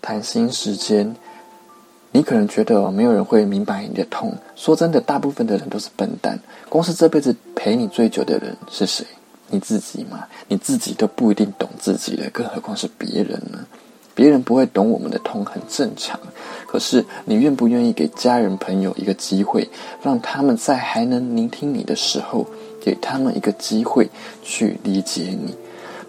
[0.00, 1.14] 谈心时间，
[2.12, 4.34] 你可能觉得没有人会明白你的痛。
[4.56, 6.38] 说真的，大部分的人都是笨蛋。
[6.68, 9.04] 光是这辈子陪你最久的人是谁？
[9.50, 13.66] 你自己嘛，你自己都不一定懂自己的，更何况是别人呢？
[14.14, 16.18] 别人不会懂我们的痛，很正常。
[16.66, 19.70] 可是，你愿不愿意给家人朋友一个机会，
[20.02, 22.46] 让他们在还能聆听你的时候，
[22.80, 24.10] 给他们一个机会
[24.42, 25.54] 去理解你？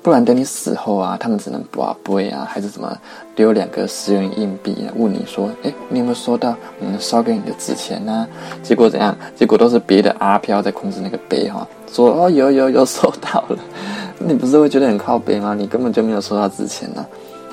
[0.02, 2.98] 不然等你死后啊，他们只能不背啊，还是怎么
[3.36, 4.94] 丢两个十元硬币啊？
[4.96, 8.28] 问你说，哎，你有没有收到我们烧给你的纸钱呢？
[8.64, 9.16] 结果怎样？
[9.36, 13.60] 结果都是别的阿飘在控制那个杯哈，说哦有有有收到了，
[14.20, 15.54] 你不是会觉得很靠背吗？
[15.54, 17.06] 你根本就没有收到纸钱呢，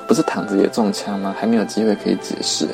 [0.07, 1.35] 不是躺着也中枪吗？
[1.37, 2.67] 还没有机会可以解释。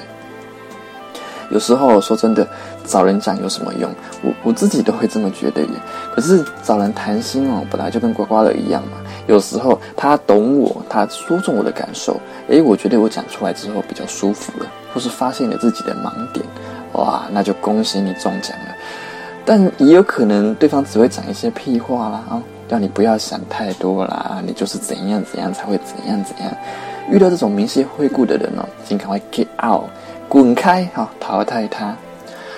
[1.49, 2.47] 有时候说真的，
[2.85, 3.89] 找人讲有什么用？
[4.23, 5.67] 我我自己都会这么觉得耶。
[6.15, 8.97] 可是找人谈心哦，本来就跟刮刮乐一样嘛。
[9.27, 16.45] 有时候他懂我，他说中我的感受，诶，我觉得我讲出来之后比较舒服了，或是发现了自己的盲点，
[16.93, 18.75] 哇，那就恭喜你中奖了。
[19.45, 26.53] 但也有可能对方只会讲一些屁话啦，啊，让你不要想太多啦，你就是怎样怎样才会怎样怎样。
[27.09, 29.83] 遇到这种明谢惠顾的人哦，请赶快 get out。
[30.29, 30.85] 滚开！
[30.95, 31.95] 哈，淘汰他。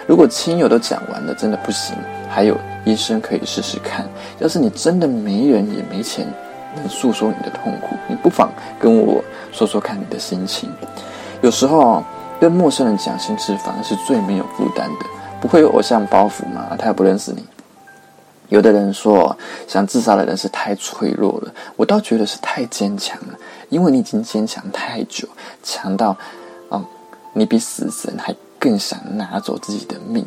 [0.07, 1.93] 如果亲友都讲完了，真的不行，
[2.29, 4.07] 还有医生可以试试看。
[4.39, 6.25] 要是你真的没人也没钱，
[6.89, 10.71] 诉说你的痛苦，你不妨跟我说说看你的心情。
[11.41, 12.03] 有时候
[12.39, 15.05] 跟陌生人讲心事，反而是最没有负担的，
[15.39, 16.75] 不会有偶像包袱嘛？
[16.77, 17.45] 他也不认识你。
[18.49, 19.35] 有的人说
[19.67, 23.33] 想自杀的人是太脆弱了，我倒觉得是太坚强了，
[23.69, 25.27] 因为你已经坚强太久，
[25.63, 26.15] 强到。
[27.37, 30.25] 你比死神还更想拿走自己的命，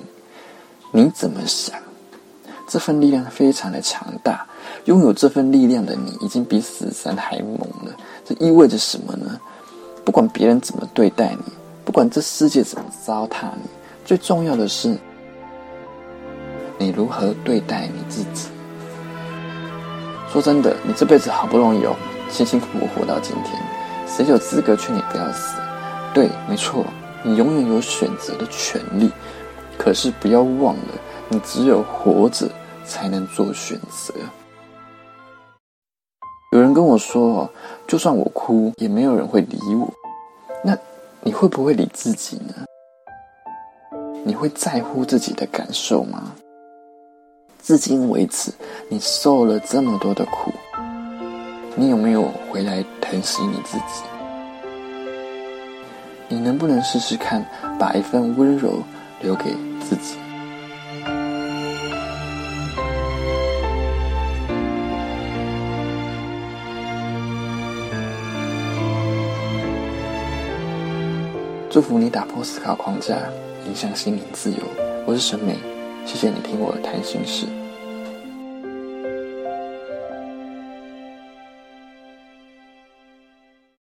[0.92, 1.74] 你怎么想？
[2.68, 4.46] 这份力量非常的强大，
[4.84, 7.92] 拥有这份力量的你，已经比死神还猛了。
[8.24, 9.40] 这意味着什么呢？
[10.04, 11.52] 不管别人怎么对待你，
[11.84, 13.68] 不管这世界怎么糟蹋你，
[14.04, 14.96] 最重要的是，
[16.78, 18.48] 你如何对待你自己。
[20.30, 21.96] 说真的，你这辈子好不容易哦，
[22.30, 23.60] 辛辛苦苦活到今天，
[24.06, 25.56] 谁有资格劝你不要死？
[26.12, 26.84] 对，没错。
[27.24, 29.10] 你永远有选择的权利，
[29.76, 30.94] 可是不要忘了，
[31.28, 32.48] 你只有活着
[32.88, 34.14] 才能做选择。
[36.52, 37.48] 有人跟我说，
[37.86, 39.92] 就算我哭，也没有人会理我。
[40.64, 40.76] 那
[41.20, 42.54] 你会不会理自己呢？
[44.24, 46.32] 你会在乎自己的感受吗？
[47.62, 48.50] 至今为止，
[48.88, 50.50] 你受了这么多的苦，
[51.76, 54.02] 你有没有回来疼惜你自己？
[56.28, 57.44] 你能不能试试看，
[57.78, 58.82] 把一份温柔
[59.20, 60.16] 留给自己？
[71.78, 73.14] 祝福你打破思考框架，
[73.64, 74.58] 影响心灵自由。
[75.06, 75.54] 我是沈美，
[76.04, 77.46] 谢谢你听我谈心事。